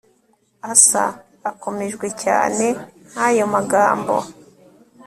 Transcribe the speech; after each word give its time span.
Asa 0.71 1.03
akomejwe 1.49 2.07
cyane 2.23 2.65
nayo 3.13 3.45
magambo 3.53 4.15